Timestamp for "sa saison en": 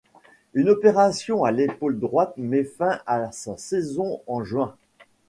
3.31-4.43